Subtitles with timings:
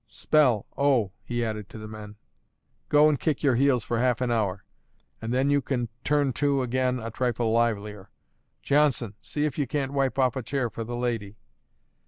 [0.07, 2.15] Spell, O!" he added to the men;
[2.89, 4.65] "go and kick your heels for half an hour,
[5.21, 8.09] and then you can turn to again a trifle livelier.
[8.63, 11.37] Johnson, see if you can't wipe off a chair for the lady."